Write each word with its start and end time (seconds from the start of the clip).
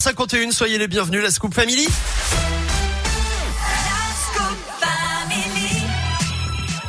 51, 0.00 0.52
soyez 0.52 0.78
les 0.78 0.86
bienvenus, 0.86 1.20
la 1.20 1.30
Scoop 1.32 1.52
Family. 1.52 1.88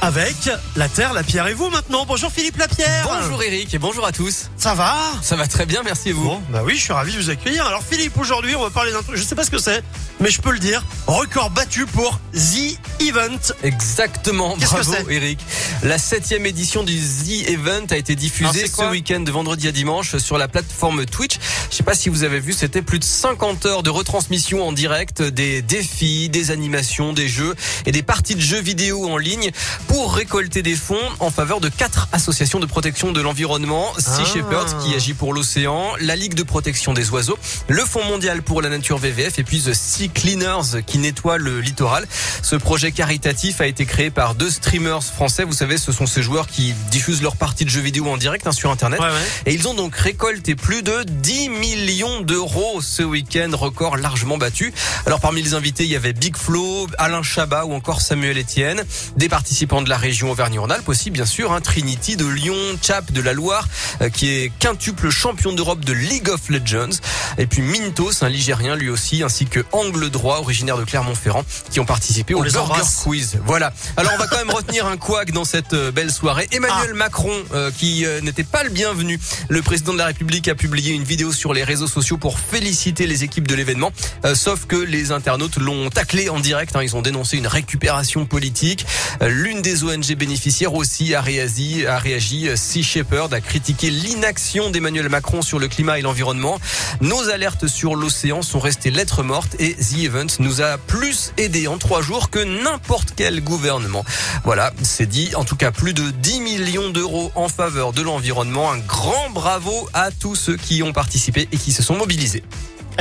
Avec 0.01 0.35
la 0.75 0.87
Terre, 0.87 1.13
la 1.13 1.23
Pierre 1.23 1.47
et 1.47 1.55
vous 1.55 1.69
maintenant. 1.71 2.05
Bonjour 2.05 2.31
Philippe 2.31 2.57
Lapierre. 2.57 3.05
Bonjour 3.05 3.41
Eric 3.41 3.73
et 3.73 3.79
bonjour 3.79 4.05
à 4.05 4.11
tous. 4.11 4.49
Ça 4.55 4.75
va? 4.75 4.95
Ça 5.23 5.35
va 5.35 5.47
très 5.47 5.65
bien, 5.65 5.81
merci 5.83 6.09
et 6.09 6.13
vous. 6.13 6.23
Bon, 6.23 6.41
bah 6.51 6.61
oui, 6.63 6.75
je 6.75 6.83
suis 6.83 6.93
ravi 6.93 7.11
de 7.11 7.17
vous 7.19 7.29
accueillir. 7.31 7.65
Alors 7.65 7.83
Philippe, 7.83 8.15
aujourd'hui, 8.17 8.55
on 8.55 8.61
va 8.61 8.69
parler 8.69 8.91
d'un 8.91 9.01
truc, 9.01 9.17
je 9.17 9.23
sais 9.23 9.35
pas 9.35 9.43
ce 9.43 9.51
que 9.51 9.57
c'est, 9.57 9.83
mais 10.19 10.29
je 10.29 10.39
peux 10.39 10.51
le 10.51 10.59
dire. 10.59 10.85
Record 11.07 11.49
battu 11.49 11.87
pour 11.87 12.19
The 12.33 12.77
Event. 12.99 13.39
Exactement, 13.63 14.55
que 14.55 14.61
bravo 14.65 14.93
c'est 14.93 15.13
Eric. 15.13 15.39
La 15.83 15.97
septième 15.97 16.45
édition 16.45 16.83
du 16.83 16.95
The 16.97 17.49
Event 17.49 17.85
a 17.91 17.97
été 17.97 18.15
diffusée 18.15 18.67
ce 18.67 18.89
week-end 18.91 19.21
de 19.21 19.31
vendredi 19.31 19.67
à 19.67 19.71
dimanche 19.71 20.17
sur 20.17 20.37
la 20.37 20.47
plateforme 20.47 21.05
Twitch. 21.05 21.37
Je 21.71 21.75
sais 21.77 21.83
pas 21.83 21.95
si 21.95 22.09
vous 22.09 22.23
avez 22.23 22.39
vu, 22.39 22.51
c'était 22.53 22.81
plus 22.81 22.99
de 22.99 23.03
50 23.03 23.65
heures 23.65 23.83
de 23.83 23.89
retransmission 23.89 24.67
en 24.67 24.71
direct 24.73 25.21
des 25.21 25.61
défis, 25.61 26.29
des 26.29 26.51
animations, 26.51 27.13
des 27.13 27.27
jeux 27.29 27.55
et 27.85 27.91
des 27.91 28.03
parties 28.03 28.35
de 28.35 28.41
jeux 28.41 28.59
vidéo 28.61 29.07
en 29.09 29.17
ligne 29.17 29.51
pour 29.87 30.13
récolter 30.13 30.61
des 30.61 30.75
fonds 30.75 30.97
en 31.19 31.31
faveur 31.31 31.61
de 31.61 31.69
quatre 31.69 32.09
associations 32.11 32.59
de 32.59 32.65
protection 32.65 33.11
de 33.11 33.21
l'environnement. 33.21 33.93
Sea 33.97 34.09
Ah. 34.21 34.25
Shepherd 34.25 34.83
qui 34.83 34.93
agit 34.93 35.13
pour 35.13 35.33
l'océan, 35.33 35.93
la 36.01 36.15
Ligue 36.15 36.33
de 36.33 36.43
protection 36.43 36.93
des 36.93 37.09
oiseaux, 37.11 37.37
le 37.69 37.83
Fonds 37.85 38.03
mondial 38.05 38.41
pour 38.43 38.61
la 38.61 38.69
nature 38.69 38.97
VVF 38.97 39.39
et 39.39 39.43
puis 39.43 39.61
The 39.61 39.73
Sea 39.73 40.09
Cleaners 40.09 40.83
qui 40.85 40.97
nettoie 40.97 41.37
le 41.37 41.61
littoral. 41.61 42.05
Ce 42.41 42.55
projet 42.57 42.88
caritatif 42.91 43.61
a 43.61 43.67
été 43.67 43.85
créé 43.85 44.09
par 44.09 44.35
deux 44.35 44.49
streamers 44.49 45.03
français. 45.03 45.43
Vous 45.43 45.53
savez, 45.53 45.77
ce 45.77 45.91
sont 45.91 46.05
ces 46.05 46.21
joueurs 46.21 46.47
qui 46.47 46.73
diffusent 46.91 47.21
leurs 47.21 47.35
parties 47.35 47.65
de 47.65 47.69
jeux 47.69 47.81
vidéo 47.81 48.07
en 48.07 48.17
direct 48.17 48.47
hein, 48.47 48.51
sur 48.51 48.71
Internet. 48.71 48.99
Ouais, 48.99 49.07
ouais. 49.07 49.13
Et 49.45 49.53
ils 49.53 49.67
ont 49.67 49.73
donc 49.73 49.95
récolté 49.95 50.55
plus 50.55 50.83
de 50.83 51.03
10 51.03 51.49
millions 51.49 52.21
d'euros 52.21 52.81
ce 52.81 53.03
week-end, 53.03 53.49
record 53.53 53.97
largement 53.97 54.37
battu. 54.37 54.73
Alors 55.05 55.19
parmi 55.19 55.41
les 55.41 55.53
invités, 55.53 55.83
il 55.83 55.89
y 55.89 55.95
avait 55.95 56.13
Big 56.13 56.37
Flo, 56.37 56.87
Alain 56.97 57.23
Chabat 57.23 57.65
ou 57.65 57.73
encore 57.73 58.01
Samuel 58.01 58.37
Etienne. 58.37 58.83
Des 59.17 59.29
participants 59.29 59.81
de 59.81 59.89
la 59.89 59.97
région 59.97 60.31
Auvergne-Rhône-Alpes 60.31 60.89
aussi, 60.89 61.09
bien 61.09 61.25
sûr. 61.25 61.51
Hein, 61.51 61.61
Trinity 61.61 62.15
de 62.15 62.25
Lyon, 62.25 62.55
Chap 62.81 63.11
de 63.11 63.21
la 63.21 63.33
Loire, 63.33 63.67
euh, 64.01 64.09
qui 64.09 64.29
est 64.29 64.51
quintuple 64.59 65.09
champion 65.09 65.53
d'Europe 65.53 65.83
de 65.83 65.93
League 65.93 66.29
of 66.29 66.49
Legends. 66.49 66.99
Et 67.37 67.45
puis 67.45 67.61
Mintos, 67.61 68.23
un 68.23 68.29
Ligérien 68.29 68.75
lui 68.75 68.89
aussi, 68.89 69.23
ainsi 69.23 69.45
que 69.45 69.63
Angle 69.71 70.09
Droit, 70.09 70.39
originaire 70.39 70.77
de 70.77 70.83
Clermont-Ferrand, 70.83 71.43
qui 71.71 71.79
ont 71.79 71.85
participé 71.85 72.35
On 72.35 72.39
au 72.39 72.43
les 72.43 72.51
Burger 72.51 72.78
Quiz. 72.83 73.39
Voilà. 73.45 73.73
Alors 73.97 74.11
on 74.15 74.17
va 74.17 74.27
quand 74.27 74.37
même 74.37 74.49
retenir 74.51 74.85
un 74.85 74.97
couac 74.97 75.31
dans 75.31 75.45
cette 75.45 75.73
euh, 75.73 75.91
belle 75.91 76.11
soirée. 76.11 76.47
Emmanuel 76.51 76.93
Macron, 76.93 77.31
euh, 77.53 77.71
qui 77.71 78.05
euh, 78.05 78.21
n'était 78.21 78.43
pas 78.43 78.63
le 78.63 78.69
bienvenu. 78.69 79.19
Le 79.49 79.61
président 79.61 79.93
de 79.93 79.97
la 79.97 80.05
République 80.05 80.47
a 80.47 80.55
publié 80.55 80.93
une 80.93 81.03
vidéo 81.03 81.31
sur 81.31 81.53
les 81.53 81.63
réseaux 81.63 81.87
sociaux 81.87 82.17
pour 82.17 82.39
féliciter 82.39 83.07
les 83.07 83.23
équipes 83.23 83.47
de 83.47 83.55
l'événement. 83.55 83.91
Euh, 84.25 84.35
sauf 84.35 84.65
que 84.65 84.75
les 84.75 85.11
internautes 85.11 85.57
l'ont 85.57 85.89
taclé 85.89 86.29
en 86.29 86.39
direct. 86.39 86.75
hein. 86.75 86.83
Ils 86.83 86.95
ont 86.95 87.01
dénoncé 87.01 87.37
une 87.37 87.47
récupération 87.47 88.25
politique. 88.25 88.85
Euh, 89.21 89.27
L'une 89.29 89.61
des 89.61 89.83
ONG 89.83 90.13
bénéficiaires 90.15 90.73
aussi 90.73 91.13
a 91.15 91.21
réagi. 91.21 91.85
A 91.85 91.97
réagi. 91.99 92.49
Sea 92.55 92.83
Shepherd 92.83 93.33
a 93.33 93.41
critiqué 93.41 93.89
l'inaction 93.89 94.69
d'Emmanuel 94.69 95.09
Macron 95.09 95.41
sur 95.41 95.59
le 95.59 95.67
climat 95.67 95.99
et 95.99 96.01
l'environnement. 96.01 96.59
Nos 97.01 97.29
alertes 97.29 97.67
sur 97.67 97.95
l'océan 97.95 98.41
sont 98.41 98.59
restées 98.59 98.91
lettres 98.91 99.23
mortes 99.23 99.55
et 99.59 99.73
The 99.75 99.99
Event 100.03 100.27
nous 100.39 100.61
a 100.61 100.77
plus 100.77 101.31
aidé 101.37 101.67
en 101.67 101.77
trois 101.77 102.01
jours 102.01 102.29
que 102.29 102.39
n'importe 102.39 102.68
quel 103.15 103.43
gouvernement. 103.43 104.05
Voilà, 104.43 104.71
c'est 104.81 105.05
dit. 105.05 105.35
En 105.35 105.43
tout 105.43 105.55
cas, 105.55 105.71
plus 105.71 105.93
de 105.93 106.11
10 106.11 106.41
millions 106.41 106.89
d'euros 106.89 107.31
en 107.35 107.47
faveur 107.47 107.93
de 107.93 108.01
l'environnement. 108.01 108.71
Un 108.71 108.79
grand 108.79 109.29
bravo 109.31 109.89
à 109.93 110.11
tous 110.11 110.35
ceux 110.35 110.57
qui 110.57 110.83
ont 110.83 110.93
participé 110.93 111.47
et 111.51 111.57
qui 111.57 111.71
se 111.71 111.83
sont 111.83 111.95
mobilisés. 111.95 112.43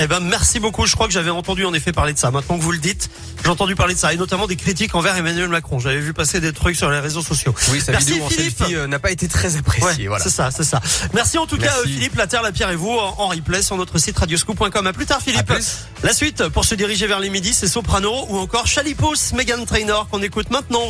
Eh 0.01 0.07
ben, 0.07 0.21
merci 0.21 0.61
beaucoup. 0.61 0.87
Je 0.87 0.95
crois 0.95 1.07
que 1.09 1.13
j'avais 1.13 1.31
entendu 1.31 1.65
en 1.65 1.75
effet 1.75 1.93
parler 1.93 2.13
de 2.13 2.19
ça. 2.19 2.31
Maintenant 2.31 2.57
que 2.57 2.63
vous 2.63 2.71
le 2.71 2.79
dites, 2.79 3.11
j'ai 3.43 3.49
entendu 3.51 3.75
parler 3.75 3.95
de 3.95 3.99
ça 3.99 4.13
et 4.13 4.17
notamment 4.17 4.47
des 4.47 4.55
critiques 4.55 4.95
envers 4.95 5.17
Emmanuel 5.17 5.49
Macron. 5.49 5.81
J'avais 5.81 5.99
vu 6.01 6.13
passer 6.15 6.41
des 6.41 6.53
trucs 6.53 6.77
sur 6.77 6.89
les 6.91 7.01
réseaux 7.01 7.21
sociaux. 7.23 7.53
Oui, 7.71 7.81
sa 7.81 7.91
Merci, 7.93 8.11
vidéo 8.13 8.25
en 8.25 8.29
Philippe. 8.29 8.59
selfie 8.59 8.77
euh, 8.77 8.87
n'a 8.87 9.01
pas 9.01 9.11
été 9.11 9.27
très 9.27 9.55
Ouais, 9.55 9.59
appréciée. 9.59 10.07
voilà. 10.07 10.23
c'est 10.23 10.31
ça, 10.31 10.51
c'est 10.53 10.63
ça. 10.63 10.81
Merci 11.15 11.37
en 11.39 11.47
tout 11.47 11.57
cas, 11.59 11.65
Merci. 11.65 11.81
euh, 11.81 11.93
Philippe, 11.93 12.15
la 12.17 12.27
Terre, 12.29 12.43
la 12.43 12.53
Pierre 12.53 12.71
et 12.71 12.77
vous 12.77 12.91
en 12.91 13.15
en 13.19 13.27
replay 13.29 13.61
sur 13.63 13.77
notre 13.77 13.99
site 13.99 14.17
radioscoop.com. 14.19 14.87
À 14.87 14.93
plus 14.93 15.07
tard, 15.07 15.21
Philippe. 15.21 15.47
Plus. 15.47 15.79
La 16.05 16.13
suite, 16.13 16.47
pour 16.49 16.65
se 16.65 16.77
diriger 16.77 17.09
vers 17.09 17.19
les 17.19 17.31
midis, 17.31 17.53
c'est 17.55 17.67
Soprano 17.69 18.27
ou 18.29 18.39
encore 18.39 18.69
Chalipous, 18.69 19.33
Megan 19.35 19.67
Trainor 19.67 20.09
qu'on 20.09 20.23
écoute 20.23 20.51
maintenant. 20.51 20.87